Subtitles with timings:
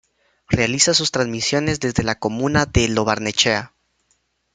[0.47, 3.71] Realiza sus transmisiones desde la comuna de Lo Barnechea.